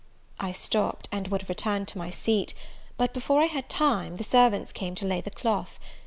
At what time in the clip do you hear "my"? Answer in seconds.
1.99-2.09